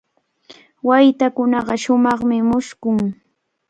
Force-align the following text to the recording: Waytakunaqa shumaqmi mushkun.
Waytakunaqa 0.87 1.75
shumaqmi 1.83 2.37
mushkun. 2.49 2.97